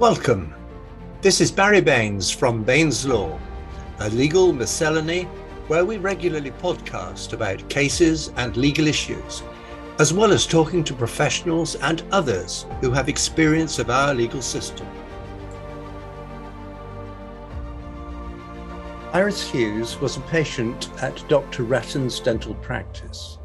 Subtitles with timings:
[0.00, 0.52] Welcome.
[1.20, 3.38] This is Barry Baines from Baines Law,
[4.00, 5.22] a legal miscellany
[5.68, 9.44] where we regularly podcast about cases and legal issues,
[10.00, 14.88] as well as talking to professionals and others who have experience of our legal system.
[19.12, 21.62] Iris Hughes was a patient at Dr.
[21.62, 23.38] Rattan's dental practice.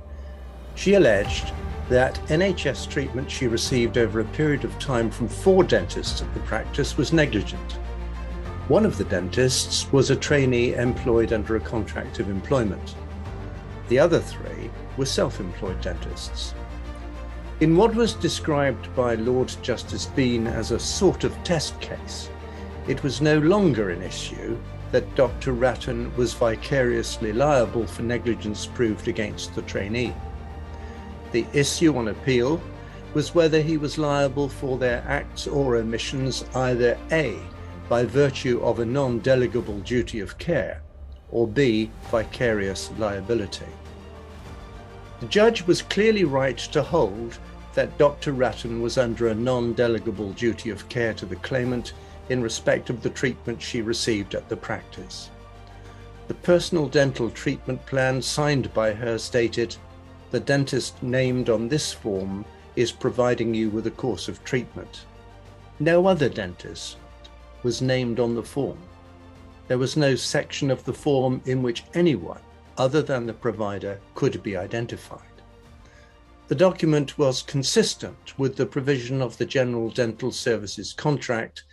[0.73, 1.53] She alleged
[1.89, 6.39] that NHS treatment she received over a period of time from four dentists at the
[6.41, 7.73] practice was negligent.
[8.67, 12.95] One of the dentists was a trainee employed under a contract of employment.
[13.87, 16.53] The other three were self employed dentists.
[17.61, 22.29] In what was described by Lord Justice Bean as a sort of test case,
[22.87, 24.57] it was no longer an issue
[24.91, 25.53] that Dr.
[25.53, 30.13] Rattan was vicariously liable for negligence proved against the trainee.
[31.31, 32.61] The issue on appeal
[33.13, 37.37] was whether he was liable for their acts or omissions either A,
[37.87, 40.81] by virtue of a non delegable duty of care,
[41.31, 43.65] or B, vicarious liability.
[45.19, 47.37] The judge was clearly right to hold
[47.73, 48.31] that Dr.
[48.31, 51.93] Rattan was under a non delegable duty of care to the claimant
[52.29, 55.29] in respect of the treatment she received at the practice.
[56.27, 59.75] The personal dental treatment plan signed by her stated
[60.31, 65.05] the dentist named on this form is providing you with a course of treatment.
[65.79, 66.97] No other dentist
[67.63, 68.79] was named on the form.
[69.67, 72.41] There was no section of the form in which anyone
[72.77, 75.21] other than the provider could be identified.
[76.47, 81.63] The document was consistent with the provision of the General Dental Services contract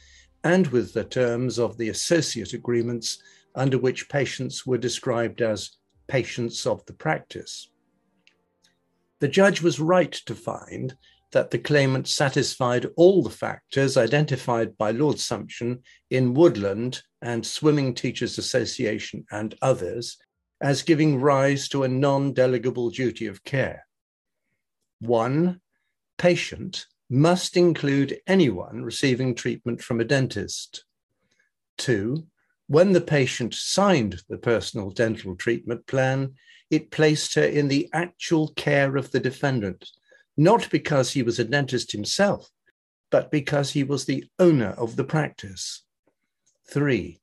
[0.45, 3.19] and with the terms of the associate agreements
[3.55, 5.71] under which patients were described as
[6.07, 7.71] patients of the practice.
[9.21, 10.97] The judge was right to find
[11.32, 17.94] that the claimant satisfied all the factors identified by Lord Sumption in Woodland and Swimming
[17.94, 20.19] Teachers Association and others
[20.60, 23.87] as giving rise to a non delegable duty of care.
[25.00, 25.60] One,
[26.19, 30.84] patient must include anyone receiving treatment from a dentist.
[31.76, 32.26] Two,
[32.69, 36.34] when the patient signed the personal dental treatment plan,
[36.71, 39.91] it placed her in the actual care of the defendant,
[40.37, 42.50] not because he was a dentist himself,
[43.10, 45.84] but because he was the owner of the practice.
[46.69, 47.21] Three,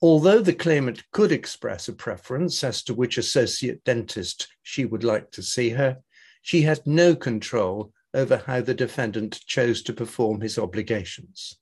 [0.00, 5.30] although the claimant could express a preference as to which associate dentist she would like
[5.32, 5.98] to see her,
[6.42, 11.58] she had no control over how the defendant chose to perform his obligations.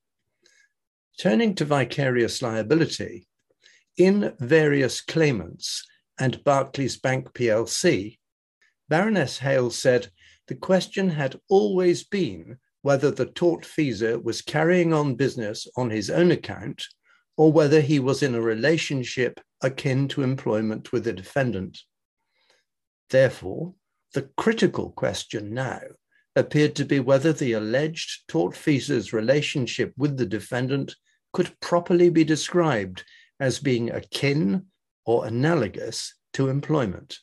[1.18, 3.26] Turning to vicarious liability,
[3.96, 5.84] in various claimants
[6.18, 8.18] and Barclays Bank plc,
[8.88, 10.10] Baroness Hale said
[10.46, 16.30] the question had always been whether the tortfeasor was carrying on business on his own
[16.30, 16.84] account
[17.36, 21.78] or whether he was in a relationship akin to employment with the defendant.
[23.10, 23.74] Therefore,
[24.14, 25.80] the critical question now
[26.34, 30.94] appeared to be whether the alleged tortfeasor's relationship with the defendant
[31.32, 33.04] could properly be described
[33.40, 34.66] as being akin
[35.08, 37.16] or analogous to employment.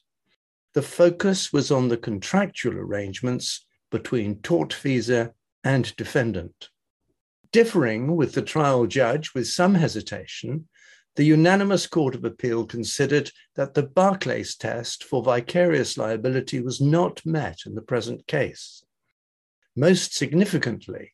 [0.73, 6.69] The focus was on the contractual arrangements between tortfeasor and defendant.
[7.51, 10.67] Differing with the trial judge with some hesitation,
[11.15, 17.23] the unanimous Court of Appeal considered that the Barclays test for vicarious liability was not
[17.23, 18.83] met in the present case.
[19.75, 21.13] Most significantly,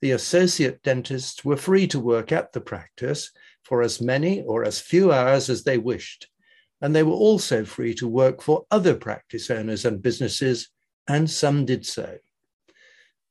[0.00, 3.32] the associate dentists were free to work at the practice
[3.64, 6.28] for as many or as few hours as they wished,
[6.80, 10.68] and they were also free to work for other practice owners and businesses,
[11.08, 12.18] and some did so.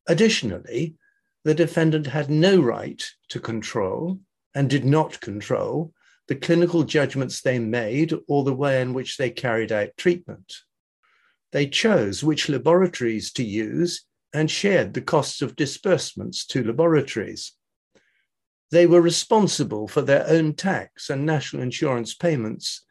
[0.08, 0.96] Additionally,
[1.44, 4.20] the defendant had no right to control
[4.56, 5.94] and did not control
[6.28, 10.54] the clinical judgments they made or the way in which they carried out treatment.
[11.52, 17.54] They chose which laboratories to use and shared the costs of disbursements to laboratories.
[18.74, 22.84] They were responsible for their own tax and national insurance payments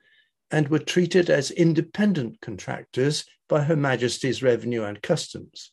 [0.49, 5.73] and were treated as independent contractors by Her Majesty's Revenue and Customs.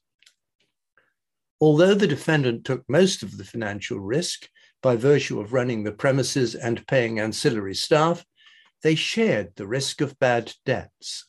[1.61, 4.49] Although the defendant took most of the financial risk
[4.81, 8.25] by virtue of running the premises and paying ancillary staff,
[8.81, 11.25] they shared the risk of bad debts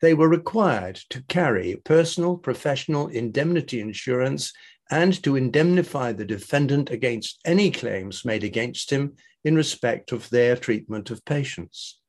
[0.00, 4.52] they were required to carry personal professional indemnity insurance
[4.90, 10.56] and to indemnify the defendant against any claims made against him in respect of their
[10.56, 12.00] treatment of patients.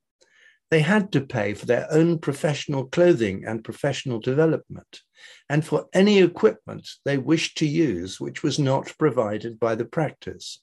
[0.69, 5.01] They had to pay for their own professional clothing and professional development,
[5.49, 10.61] and for any equipment they wished to use which was not provided by the practice.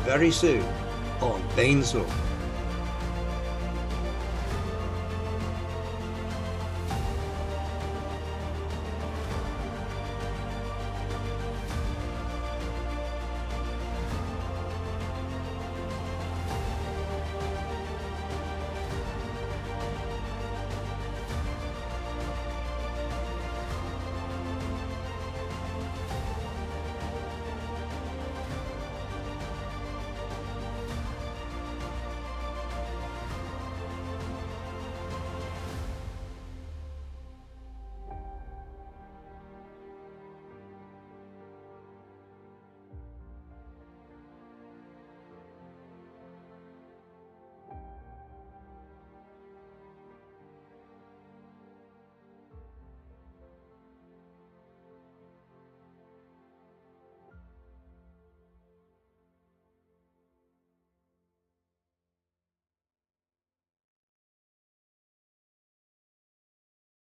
[0.00, 0.64] very soon
[1.20, 2.06] on Baines Law.